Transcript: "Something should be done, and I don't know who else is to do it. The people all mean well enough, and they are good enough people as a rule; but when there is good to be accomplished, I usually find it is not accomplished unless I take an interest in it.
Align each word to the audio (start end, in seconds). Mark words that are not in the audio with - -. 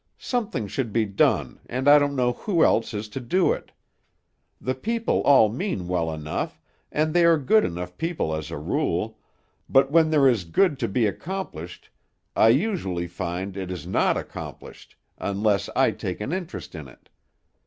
"Something 0.17 0.67
should 0.67 0.91
be 0.91 1.05
done, 1.05 1.59
and 1.67 1.87
I 1.87 1.99
don't 1.99 2.15
know 2.15 2.33
who 2.33 2.63
else 2.63 2.91
is 2.91 3.07
to 3.09 3.19
do 3.19 3.53
it. 3.53 3.71
The 4.59 4.73
people 4.73 5.21
all 5.21 5.47
mean 5.47 5.87
well 5.87 6.11
enough, 6.11 6.59
and 6.91 7.13
they 7.13 7.23
are 7.23 7.37
good 7.37 7.63
enough 7.63 7.99
people 7.99 8.33
as 8.33 8.49
a 8.49 8.57
rule; 8.57 9.19
but 9.69 9.91
when 9.91 10.09
there 10.09 10.27
is 10.27 10.43
good 10.43 10.79
to 10.79 10.87
be 10.87 11.05
accomplished, 11.05 11.91
I 12.35 12.47
usually 12.49 13.05
find 13.05 13.55
it 13.55 13.69
is 13.69 13.85
not 13.85 14.17
accomplished 14.17 14.95
unless 15.19 15.69
I 15.75 15.91
take 15.91 16.19
an 16.19 16.33
interest 16.33 16.73
in 16.73 16.87
it. 16.87 17.09